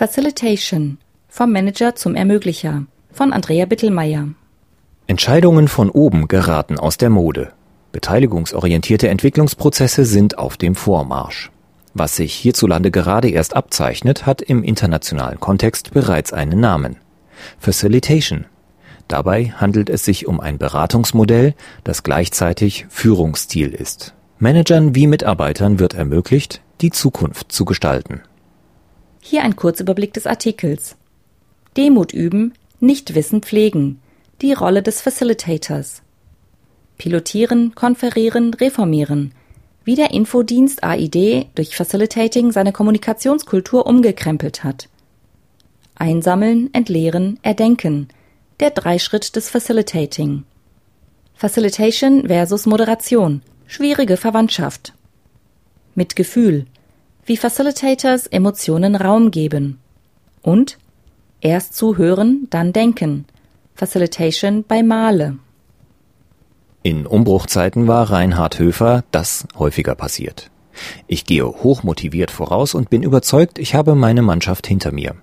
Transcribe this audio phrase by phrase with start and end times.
[0.00, 0.96] Facilitation
[1.28, 4.28] vom Manager zum Ermöglicher von Andrea Bittelmeier.
[5.06, 7.52] Entscheidungen von oben geraten aus der Mode.
[7.92, 11.50] Beteiligungsorientierte Entwicklungsprozesse sind auf dem Vormarsch.
[11.92, 16.96] Was sich hierzulande gerade erst abzeichnet, hat im internationalen Kontext bereits einen Namen.
[17.58, 18.46] Facilitation.
[19.06, 21.52] Dabei handelt es sich um ein Beratungsmodell,
[21.84, 24.14] das gleichzeitig Führungsstil ist.
[24.38, 28.22] Managern wie Mitarbeitern wird ermöglicht, die Zukunft zu gestalten.
[29.20, 30.96] Hier ein Kurzüberblick des Artikels.
[31.76, 34.00] Demut üben, Nichtwissen pflegen.
[34.40, 36.02] Die Rolle des Facilitators.
[36.96, 39.32] Pilotieren, konferieren, reformieren.
[39.84, 44.88] Wie der Infodienst AID durch Facilitating seine Kommunikationskultur umgekrempelt hat.
[45.94, 48.08] Einsammeln, entleeren, erdenken.
[48.58, 50.44] Der Dreischritt des Facilitating.
[51.34, 53.42] Facilitation versus Moderation.
[53.66, 54.94] Schwierige Verwandtschaft.
[55.94, 56.66] Mit Gefühl.
[57.30, 59.78] Wie Facilitators Emotionen Raum geben.
[60.42, 60.78] Und
[61.40, 63.24] erst zuhören, dann denken.
[63.76, 65.38] Facilitation bei Male.
[66.82, 70.50] In Umbruchzeiten war Reinhard Höfer das häufiger passiert.
[71.06, 75.14] Ich gehe hochmotiviert voraus und bin überzeugt, ich habe meine Mannschaft hinter mir.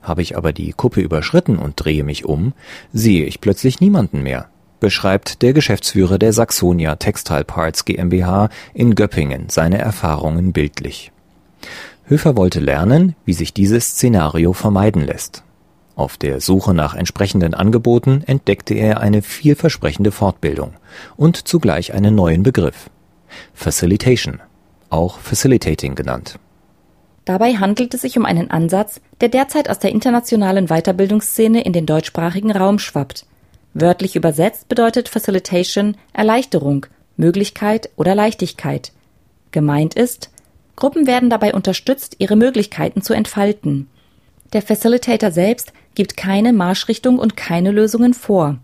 [0.00, 2.52] Habe ich aber die Kuppe überschritten und drehe mich um,
[2.92, 9.48] sehe ich plötzlich niemanden mehr, beschreibt der Geschäftsführer der Saxonia Textile Parts GmbH in Göppingen
[9.48, 11.10] seine Erfahrungen bildlich.
[12.04, 15.42] Höfer wollte lernen, wie sich dieses Szenario vermeiden lässt.
[15.94, 20.74] Auf der Suche nach entsprechenden Angeboten entdeckte er eine vielversprechende Fortbildung
[21.16, 22.88] und zugleich einen neuen Begriff.
[23.52, 24.40] Facilitation,
[24.90, 26.38] auch Facilitating genannt.
[27.24, 31.84] Dabei handelt es sich um einen Ansatz, der derzeit aus der internationalen Weiterbildungsszene in den
[31.84, 33.26] deutschsprachigen Raum schwappt.
[33.74, 36.86] Wörtlich übersetzt bedeutet Facilitation Erleichterung,
[37.18, 38.92] Möglichkeit oder Leichtigkeit.
[39.50, 40.30] Gemeint ist,
[40.78, 43.88] Gruppen werden dabei unterstützt, ihre Möglichkeiten zu entfalten.
[44.52, 48.58] Der Facilitator selbst gibt keine Marschrichtung und keine Lösungen vor.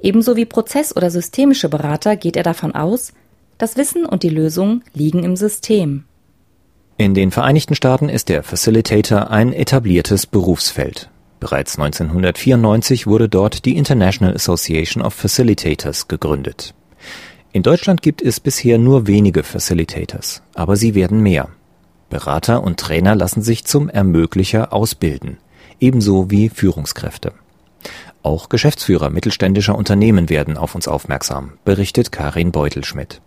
[0.00, 3.12] Ebenso wie Prozess- oder systemische Berater geht er davon aus,
[3.56, 6.02] das Wissen und die Lösung liegen im System.
[6.96, 11.08] In den Vereinigten Staaten ist der Facilitator ein etabliertes Berufsfeld.
[11.38, 16.74] Bereits 1994 wurde dort die International Association of Facilitators gegründet.
[17.54, 21.48] In Deutschland gibt es bisher nur wenige Facilitators, aber sie werden mehr.
[22.10, 25.38] Berater und Trainer lassen sich zum Ermöglicher ausbilden
[25.80, 27.32] ebenso wie Führungskräfte.
[28.22, 33.20] Auch Geschäftsführer mittelständischer Unternehmen werden auf uns aufmerksam, berichtet Karin Beutelschmidt.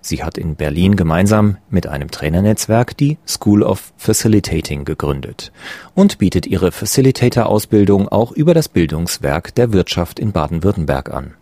[0.00, 5.52] Sie hat in Berlin gemeinsam mit einem Trainernetzwerk die School of Facilitating gegründet
[5.94, 11.34] und bietet ihre Facilitator-Ausbildung auch über das Bildungswerk der Wirtschaft in Baden-Württemberg an.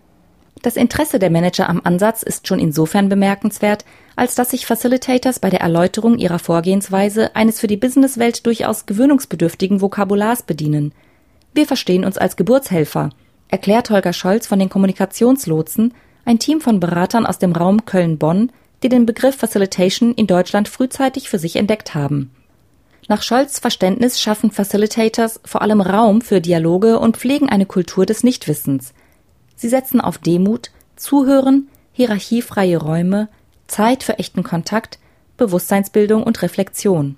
[0.64, 3.84] Das Interesse der Manager am Ansatz ist schon insofern bemerkenswert,
[4.16, 9.82] als dass sich Facilitators bei der Erläuterung ihrer Vorgehensweise eines für die Businesswelt durchaus gewöhnungsbedürftigen
[9.82, 10.94] Vokabulars bedienen.
[11.52, 13.10] Wir verstehen uns als Geburtshelfer,
[13.48, 15.92] erklärt Holger Scholz von den Kommunikationslotsen,
[16.24, 18.50] ein Team von Beratern aus dem Raum Köln-Bonn,
[18.82, 22.30] die den Begriff Facilitation in Deutschland frühzeitig für sich entdeckt haben.
[23.06, 28.24] Nach Scholz Verständnis schaffen Facilitators vor allem Raum für Dialoge und pflegen eine Kultur des
[28.24, 28.94] Nichtwissens.
[29.56, 33.28] Sie setzen auf Demut, Zuhören, hierarchiefreie Räume,
[33.66, 34.98] Zeit für echten Kontakt,
[35.36, 37.16] Bewusstseinsbildung und Reflexion.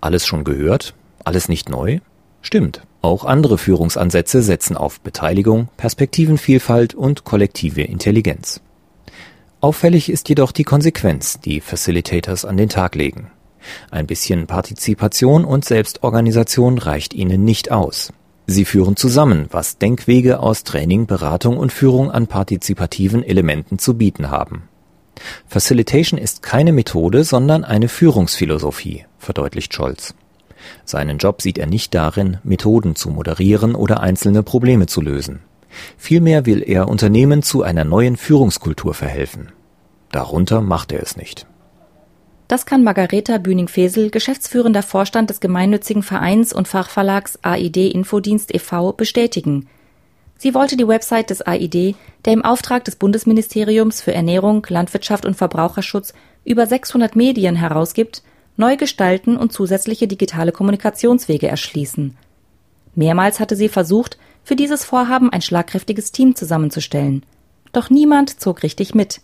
[0.00, 0.94] Alles schon gehört?
[1.24, 2.00] Alles nicht neu?
[2.42, 2.82] Stimmt.
[3.02, 8.60] Auch andere Führungsansätze setzen auf Beteiligung, Perspektivenvielfalt und kollektive Intelligenz.
[9.60, 13.30] Auffällig ist jedoch die Konsequenz, die Facilitators an den Tag legen.
[13.90, 18.12] Ein bisschen Partizipation und Selbstorganisation reicht ihnen nicht aus.
[18.46, 24.30] Sie führen zusammen, was Denkwege aus Training, Beratung und Führung an partizipativen Elementen zu bieten
[24.30, 24.68] haben.
[25.48, 30.14] Facilitation ist keine Methode, sondern eine Führungsphilosophie, verdeutlicht Scholz.
[30.84, 35.40] Seinen Job sieht er nicht darin, Methoden zu moderieren oder einzelne Probleme zu lösen.
[35.96, 39.50] Vielmehr will er Unternehmen zu einer neuen Führungskultur verhelfen.
[40.12, 41.46] Darunter macht er es nicht.
[42.48, 49.68] Das kann Margareta Bühning-Fesel, geschäftsführender Vorstand des gemeinnützigen Vereins und Fachverlags AID Infodienst e.V., bestätigen.
[50.38, 55.34] Sie wollte die Website des AID, der im Auftrag des Bundesministeriums für Ernährung, Landwirtschaft und
[55.34, 56.12] Verbraucherschutz
[56.44, 58.22] über 600 Medien herausgibt,
[58.56, 62.16] neu gestalten und zusätzliche digitale Kommunikationswege erschließen.
[62.94, 67.24] Mehrmals hatte sie versucht, für dieses Vorhaben ein schlagkräftiges Team zusammenzustellen.
[67.72, 69.20] Doch niemand zog richtig mit.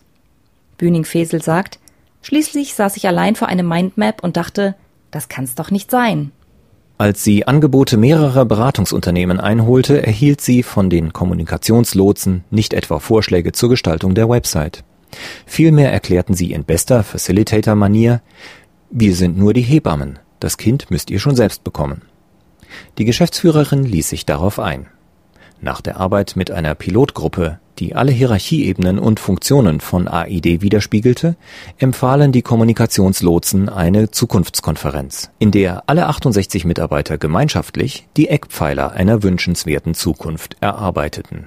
[0.79, 1.79] Bühning-Fesel sagt,
[2.23, 4.75] Schließlich saß ich allein vor einem Mindmap und dachte,
[5.11, 6.33] das kann's doch nicht sein.
[6.99, 13.71] Als sie Angebote mehrerer Beratungsunternehmen einholte, erhielt sie von den Kommunikationslotsen nicht etwa Vorschläge zur
[13.71, 14.85] Gestaltung der Website.
[15.47, 18.23] Vielmehr erklärten sie in bester Facilitator-Manier,
[18.91, 22.03] wir sind nur die Hebammen, das Kind müsst ihr schon selbst bekommen.
[22.99, 24.87] Die Geschäftsführerin ließ sich darauf ein.
[25.65, 31.37] Nach der Arbeit mit einer Pilotgruppe, die alle Hierarchieebenen und Funktionen von AID widerspiegelte,
[31.79, 39.95] empfahlen die Kommunikationslotsen eine Zukunftskonferenz, in der alle 68 Mitarbeiter gemeinschaftlich die Eckpfeiler einer wünschenswerten
[39.95, 41.47] Zukunft erarbeiteten.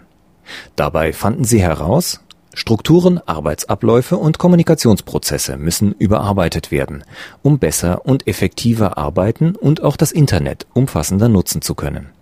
[0.78, 2.22] Dabei fanden sie heraus,
[2.54, 7.04] Strukturen, Arbeitsabläufe und Kommunikationsprozesse müssen überarbeitet werden,
[7.42, 12.15] um besser und effektiver arbeiten und auch das Internet umfassender nutzen zu können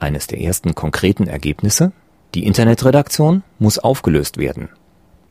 [0.00, 1.92] eines der ersten konkreten Ergebnisse?
[2.34, 4.68] Die Internetredaktion muss aufgelöst werden.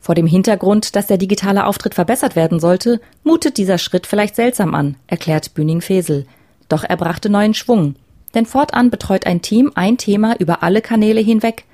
[0.00, 4.74] Vor dem Hintergrund, dass der digitale Auftritt verbessert werden sollte, mutet dieser Schritt vielleicht seltsam
[4.74, 6.26] an, erklärt Bühning-Fesel.
[6.68, 7.96] Doch er brachte neuen Schwung.
[8.34, 11.64] Denn fortan betreut ein Team ein Thema über alle Kanäle hinweg.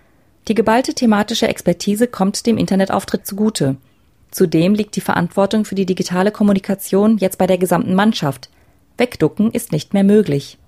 [0.49, 3.77] Die geballte thematische Expertise kommt dem Internetauftritt zugute.
[4.31, 8.51] Zudem liegt die Verantwortung für die digitale Kommunikation jetzt bei der gesamten Mannschaft.
[8.99, 10.59] Wegducken ist nicht mehr möglich.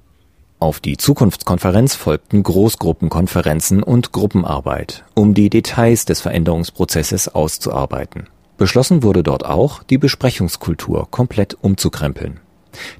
[0.59, 8.29] Auf die Zukunftskonferenz folgten Großgruppenkonferenzen und Gruppenarbeit, um die Details des Veränderungsprozesses auszuarbeiten.
[8.57, 12.41] Beschlossen wurde dort auch, die Besprechungskultur komplett umzukrempeln.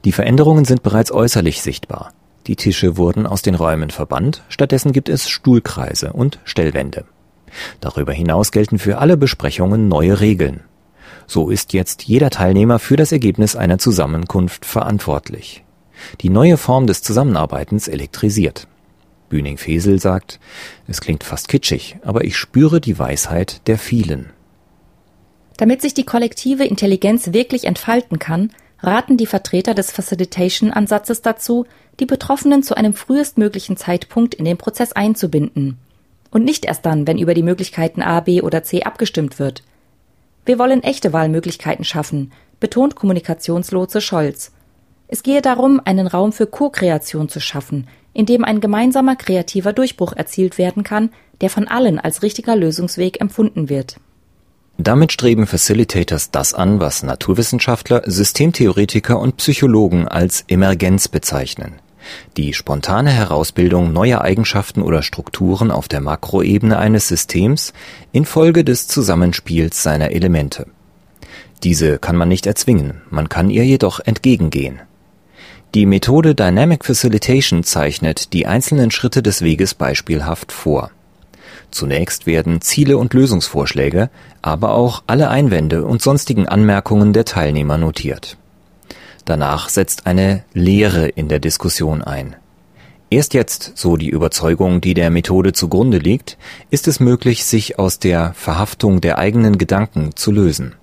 [0.05, 2.13] Die Veränderungen sind bereits äußerlich sichtbar.
[2.47, 7.07] Die Tische wurden aus den Räumen verbannt, stattdessen gibt es Stuhlkreise und Stellwände.
[7.81, 10.61] Darüber hinaus gelten für alle Besprechungen neue Regeln.
[11.27, 15.65] So ist jetzt jeder Teilnehmer für das Ergebnis einer Zusammenkunft verantwortlich.
[16.21, 18.67] Die neue Form des Zusammenarbeitens elektrisiert.
[19.29, 20.39] Bühning-Fesel sagt,
[20.87, 24.31] es klingt fast kitschig, aber ich spüre die Weisheit der vielen.
[25.57, 28.51] Damit sich die kollektive Intelligenz wirklich entfalten kann,
[28.81, 31.67] raten die Vertreter des Facilitation-Ansatzes dazu,
[31.99, 35.79] die Betroffenen zu einem frühestmöglichen Zeitpunkt in den Prozess einzubinden.
[36.31, 39.63] Und nicht erst dann, wenn über die Möglichkeiten A, B oder C abgestimmt wird.
[40.45, 44.53] Wir wollen echte Wahlmöglichkeiten schaffen, betont Kommunikationslotse Scholz
[45.09, 50.13] es gehe darum, einen Raum für Co-Kreation zu schaffen, in dem ein gemeinsamer kreativer Durchbruch
[50.13, 51.11] erzielt werden kann,
[51.41, 53.97] der von allen als richtiger Lösungsweg empfunden wird.
[54.79, 61.77] Damit streben Facilitators das an, was Naturwissenschaftler, Systemtheoretiker und Psychologen als Emergenz bezeichnen.
[62.37, 67.73] Die spontane Herausbildung neuer Eigenschaften oder Strukturen auf der Makroebene eines Systems
[68.13, 70.67] infolge des Zusammenspiels seiner Elemente.
[71.63, 74.81] Diese kann man nicht erzwingen, man kann ihr jedoch entgegengehen.
[75.77, 80.91] Die Methode Dynamic Facilitation zeichnet die einzelnen Schritte des Weges beispielhaft vor.
[81.71, 84.09] Zunächst werden Ziele und Lösungsvorschläge,
[84.41, 88.39] aber auch alle Einwände und sonstigen Anmerkungen der Teilnehmer notiert.
[89.27, 92.37] Danach setzt eine Lehre in der Diskussion ein.
[93.11, 96.39] Erst jetzt, so die Überzeugung, die der Methode zugrunde liegt,
[96.71, 100.75] ist es möglich, sich aus der Verhaftung der eigenen Gedanken zu lösen.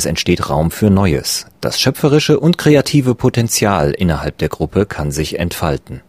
[0.00, 1.44] Es entsteht Raum für Neues.
[1.60, 6.00] Das schöpferische und kreative Potenzial innerhalb der Gruppe kann sich entfalten.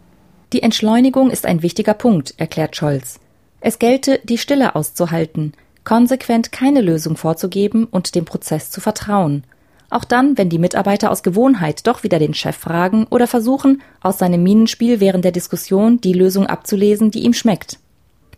[0.54, 3.20] Die Entschleunigung ist ein wichtiger Punkt, erklärt Scholz.
[3.60, 5.52] Es gelte, die Stille auszuhalten,
[5.84, 9.44] konsequent keine Lösung vorzugeben und dem Prozess zu vertrauen.
[9.90, 14.16] Auch dann, wenn die Mitarbeiter aus Gewohnheit doch wieder den Chef fragen oder versuchen, aus
[14.16, 17.78] seinem Minenspiel während der Diskussion die Lösung abzulesen, die ihm schmeckt.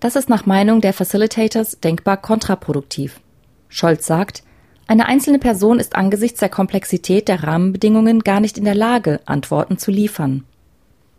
[0.01, 3.21] Das ist nach Meinung der Facilitators denkbar kontraproduktiv.
[3.69, 4.43] Scholz sagt,
[4.87, 9.79] eine einzelne Person ist angesichts der Komplexität der Rahmenbedingungen gar nicht in der Lage, Antworten
[9.79, 10.45] zu liefern.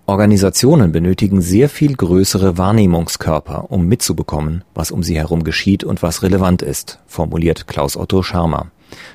[0.08, 6.22] Organisationen benötigen sehr viel größere Wahrnehmungskörper, um mitzubekommen, was um sie herum geschieht und was
[6.22, 8.68] relevant ist, formuliert Klaus Otto Scharmer,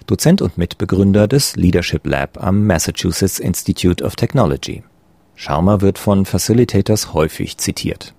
[0.09, 4.83] Dozent und Mitbegründer des Leadership Lab am Massachusetts Institute of Technology.
[5.37, 8.13] Scharmer wird von Facilitators häufig zitiert.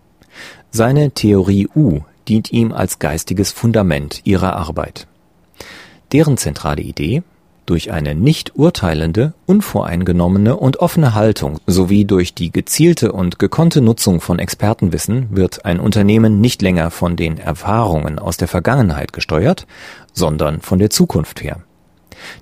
[0.72, 5.08] Seine Theorie U dient ihm als geistiges Fundament ihrer Arbeit.
[6.12, 7.24] Deren zentrale Idee?
[7.66, 14.20] Durch eine nicht urteilende, unvoreingenommene und offene Haltung sowie durch die gezielte und gekonnte Nutzung
[14.20, 19.68] von Expertenwissen wird ein Unternehmen nicht länger von den Erfahrungen aus der Vergangenheit gesteuert,
[20.12, 21.64] sondern von der Zukunft her.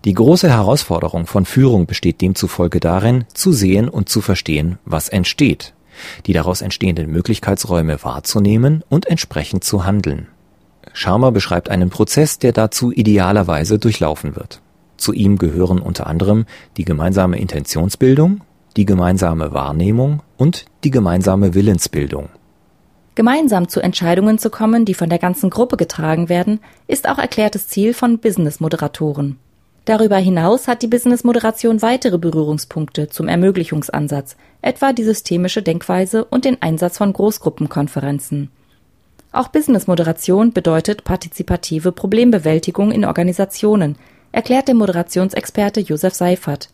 [0.03, 5.73] Die große Herausforderung von Führung besteht demzufolge darin, zu sehen und zu verstehen, was entsteht,
[6.25, 10.27] die daraus entstehenden Möglichkeitsräume wahrzunehmen und entsprechend zu handeln.
[11.00, 14.62] Sharma beschreibt einen Prozess, der dazu idealerweise durchlaufen wird.
[14.98, 18.41] Zu ihm gehören unter anderem die gemeinsame Intentionsbildung,
[18.75, 22.27] die gemeinsame Wahrnehmung und die gemeinsame Willensbildung.
[23.15, 27.70] Gemeinsam zu Entscheidungen zu kommen, die von der ganzen Gruppe getragen werden, ist auch erklärtes
[27.70, 29.39] Ziel von Business-Moderatoren.
[29.86, 36.62] Darüber hinaus hat die Business-Moderation weitere Berührungspunkte zum Ermöglichungsansatz, etwa die systemische Denkweise und den
[36.62, 38.51] Einsatz von Großgruppenkonferenzen.
[39.31, 43.95] Auch Business-Moderation bedeutet partizipative Problembewältigung in Organisationen,
[44.31, 46.69] erklärt der Moderationsexperte Josef Seifert.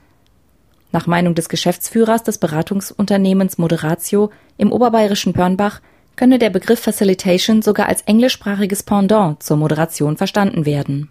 [0.92, 5.82] Nach Meinung des Geschäftsführers des Beratungsunternehmens Moderatio im oberbayerischen Pörnbach
[6.16, 11.10] könne der Begriff Facilitation sogar als englischsprachiges Pendant zur Moderation verstanden werden.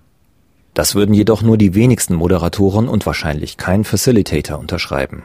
[0.72, 5.24] Das würden jedoch nur die wenigsten Moderatoren und wahrscheinlich kein Facilitator unterschreiben.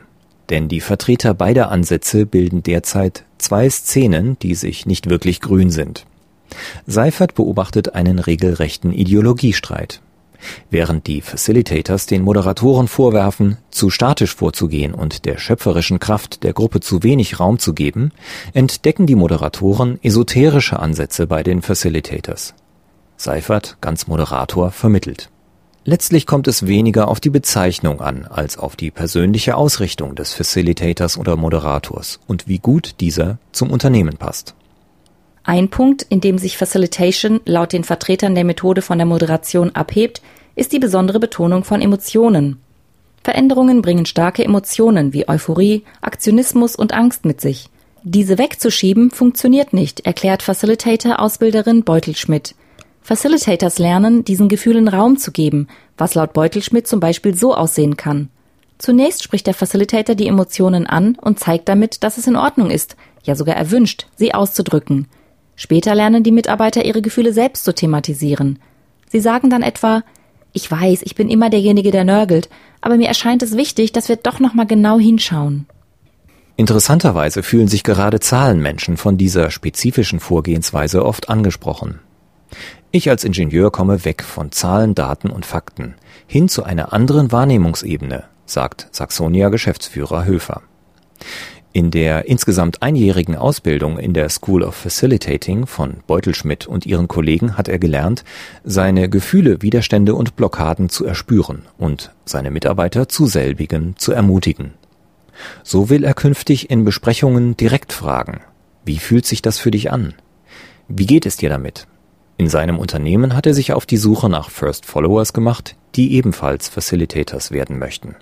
[0.49, 6.05] Denn die Vertreter beider Ansätze bilden derzeit zwei Szenen, die sich nicht wirklich grün sind.
[6.85, 10.01] Seifert beobachtet einen regelrechten Ideologiestreit.
[10.69, 16.79] Während die Facilitators den Moderatoren vorwerfen, zu statisch vorzugehen und der schöpferischen Kraft der Gruppe
[16.79, 18.11] zu wenig Raum zu geben,
[18.53, 22.53] entdecken die Moderatoren esoterische Ansätze bei den Facilitators.
[23.17, 25.29] Seifert, ganz Moderator, vermittelt.
[25.85, 31.17] Letztlich kommt es weniger auf die Bezeichnung an, als auf die persönliche Ausrichtung des Facilitators
[31.17, 34.55] oder Moderators und wie gut dieser zum Unternehmen passt.
[35.43, 40.21] Ein Punkt, in dem sich Facilitation laut den Vertretern der Methode von der Moderation abhebt,
[40.55, 42.57] ist die besondere Betonung von Emotionen.
[43.23, 47.69] Veränderungen bringen starke Emotionen wie Euphorie, Aktionismus und Angst mit sich.
[48.03, 52.55] Diese wegzuschieben funktioniert nicht, erklärt Facilitator-Ausbilderin Beutelschmidt.
[53.01, 58.29] Facilitators lernen, diesen Gefühlen Raum zu geben, was laut Beutelschmidt zum Beispiel so aussehen kann.
[58.77, 62.95] Zunächst spricht der Facilitator die Emotionen an und zeigt damit, dass es in Ordnung ist,
[63.23, 65.07] ja sogar erwünscht, sie auszudrücken.
[65.55, 68.59] Später lernen die Mitarbeiter ihre Gefühle selbst zu thematisieren.
[69.09, 70.03] Sie sagen dann etwa,
[70.53, 74.15] ich weiß, ich bin immer derjenige, der nörgelt, aber mir erscheint es wichtig, dass wir
[74.15, 75.65] doch noch mal genau hinschauen.
[76.55, 81.99] Interessanterweise fühlen sich gerade Zahlenmenschen von dieser spezifischen Vorgehensweise oft angesprochen.
[82.91, 85.93] Ich als Ingenieur komme weg von Zahlen, Daten und Fakten
[86.25, 90.63] hin zu einer anderen Wahrnehmungsebene, sagt Saxonia Geschäftsführer Höfer.
[91.71, 97.59] In der insgesamt einjährigen Ausbildung in der School of Facilitating von Beutelschmidt und ihren Kollegen
[97.59, 98.23] hat er gelernt,
[98.63, 104.73] seine Gefühle, Widerstände und Blockaden zu erspüren und seine Mitarbeiter zu selbigen zu ermutigen.
[105.61, 108.41] So will er künftig in Besprechungen direkt fragen,
[108.83, 110.15] wie fühlt sich das für dich an?
[110.87, 111.85] Wie geht es dir damit?
[112.39, 116.69] In seinem Unternehmen hat er sich auf die Suche nach First Followers gemacht, die ebenfalls
[116.69, 118.15] Facilitators werden möchten.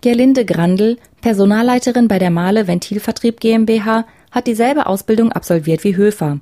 [0.00, 6.40] Gerlinde Grandl, Personalleiterin bei der Mahle Ventilvertrieb GmbH, hat dieselbe Ausbildung absolviert wie Höfer.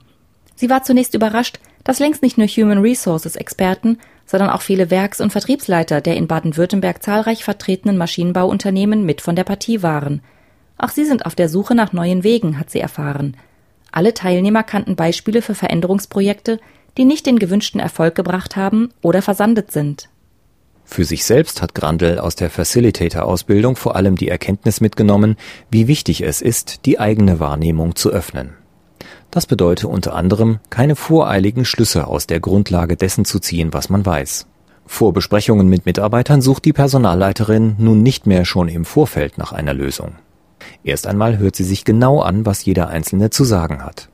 [0.55, 5.21] Sie war zunächst überrascht, dass längst nicht nur Human Resources Experten, sondern auch viele Werks-
[5.21, 10.23] und Vertriebsleiter der in Baden-Württemberg zahlreich vertretenen Maschinenbauunternehmen mit von der Partie waren.
[10.79, 13.37] Auch sie sind auf der Suche nach neuen Wegen, hat sie erfahren.
[13.93, 16.59] Alle Teilnehmer kannten Beispiele für Veränderungsprojekte,
[16.97, 20.09] die nicht den gewünschten Erfolg gebracht haben oder versandet sind.
[20.85, 25.37] Für sich selbst hat Grandel aus der Facilitator-Ausbildung vor allem die Erkenntnis mitgenommen,
[25.71, 28.55] wie wichtig es ist, die eigene Wahrnehmung zu öffnen.
[29.31, 34.05] Das bedeutet unter anderem, keine voreiligen Schlüsse aus der Grundlage dessen zu ziehen, was man
[34.05, 34.47] weiß.
[34.85, 39.73] Vor Besprechungen mit Mitarbeitern sucht die Personalleiterin nun nicht mehr schon im Vorfeld nach einer
[39.73, 40.17] Lösung.
[40.85, 44.09] Erst einmal hört sie sich genau an, was jeder Einzelne zu sagen hat.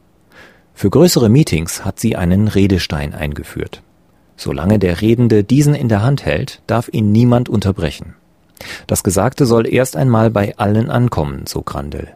[0.75, 3.83] Für größere Meetings hat sie einen Redestein eingeführt.
[4.37, 8.15] Solange der Redende diesen in der Hand hält, darf ihn niemand unterbrechen.
[8.87, 12.09] Das Gesagte soll erst einmal bei allen ankommen, so Grandel.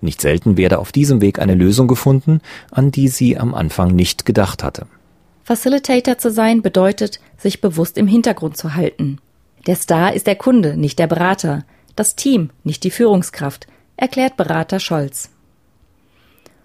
[0.00, 2.40] Nicht selten werde auf diesem Weg eine Lösung gefunden,
[2.70, 4.86] an die sie am Anfang nicht gedacht hatte.
[5.42, 9.18] Facilitator zu sein bedeutet, sich bewusst im Hintergrund zu halten.
[9.66, 11.64] Der Star ist der Kunde, nicht der Berater,
[11.96, 15.30] das Team, nicht die Führungskraft, erklärt Berater Scholz.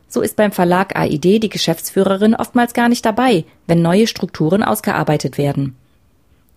[0.07, 5.37] So ist beim Verlag AID die Geschäftsführerin oftmals gar nicht dabei, wenn neue Strukturen ausgearbeitet
[5.37, 5.77] werden.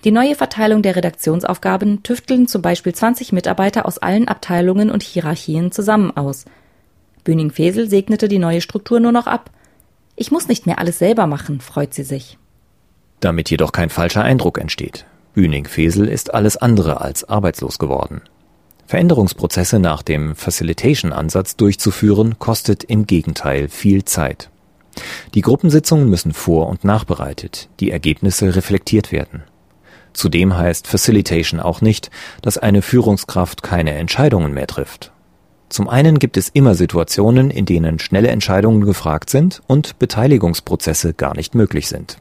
[0.02, 5.72] Die neue Verteilung der Redaktionsaufgaben tüfteln zum Beispiel 20 Mitarbeiter aus allen Abteilungen und Hierarchien
[5.72, 6.44] zusammen aus.
[7.22, 9.50] Bühning-Fesel segnete die neue Struktur nur noch ab.
[10.16, 12.38] Ich muss nicht mehr alles selber machen, freut sie sich.
[13.20, 15.06] Damit jedoch kein falscher Eindruck entsteht.
[15.32, 18.20] Bühning-Fesel ist alles andere als arbeitslos geworden.
[18.86, 24.50] Veränderungsprozesse nach dem Facilitation-Ansatz durchzuführen, kostet im Gegenteil viel Zeit.
[25.34, 29.42] Die Gruppensitzungen müssen vor- und nachbereitet, die Ergebnisse reflektiert werden.
[30.12, 32.10] Zudem heißt Facilitation auch nicht,
[32.40, 35.10] dass eine Führungskraft keine Entscheidungen mehr trifft.
[35.68, 41.34] Zum einen gibt es immer Situationen, in denen schnelle Entscheidungen gefragt sind und Beteiligungsprozesse gar
[41.34, 42.18] nicht möglich sind.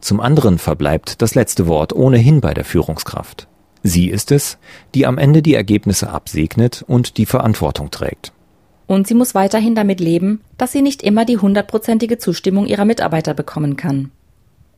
[0.00, 3.48] Zum anderen verbleibt das letzte Wort ohnehin bei der Führungskraft.
[3.86, 4.58] Sie ist es,
[4.96, 8.32] die am Ende die Ergebnisse absegnet und die Verantwortung trägt.
[8.88, 13.32] Und sie muss weiterhin damit leben, dass sie nicht immer die hundertprozentige Zustimmung ihrer Mitarbeiter
[13.32, 14.10] bekommen kann.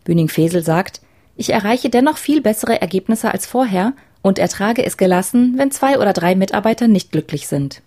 [0.05, 1.00] Bühning-Fesel sagt,
[1.37, 6.12] ich erreiche dennoch viel bessere Ergebnisse als vorher und ertrage es gelassen, wenn zwei oder
[6.12, 7.81] drei Mitarbeiter nicht glücklich sind.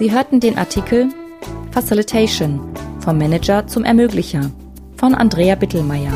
[0.00, 1.10] Sie hörten den Artikel
[1.72, 2.58] Facilitation
[3.00, 4.50] vom Manager zum Ermöglicher
[4.96, 6.14] von Andrea Bittelmeier.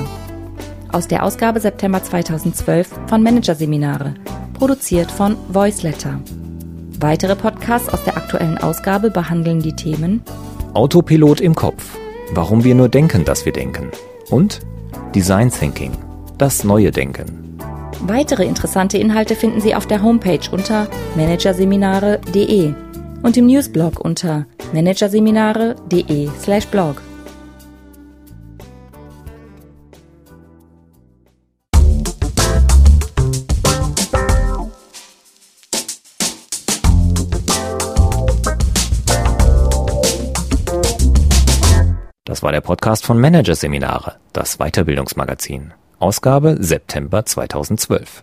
[0.91, 4.15] Aus der Ausgabe September 2012 von Managerseminare,
[4.55, 6.19] produziert von Voiceletter.
[6.99, 10.23] Weitere Podcasts aus der aktuellen Ausgabe behandeln die Themen
[10.73, 11.99] Autopilot im Kopf.
[12.33, 13.91] Warum wir nur denken, dass wir denken.
[14.31, 14.61] Und
[15.15, 15.93] Design Thinking.
[16.39, 17.59] Das neue Denken.
[18.01, 22.73] Weitere interessante Inhalte finden Sie auf der Homepage unter managerseminare.de
[23.25, 27.03] und im Newsblog unter managerseminare.de/blog.
[42.27, 45.73] Das war der Podcast von Managerseminare, das Weiterbildungsmagazin.
[45.99, 48.23] Ausgabe September 2012.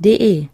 [0.00, 0.50] de